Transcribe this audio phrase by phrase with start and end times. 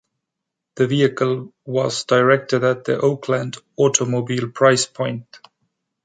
[0.77, 5.27] The vehicle was directed at the Oakland automobile price point.